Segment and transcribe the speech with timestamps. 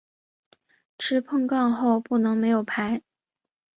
[0.97, 3.03] 吃碰杠后不能没有牌。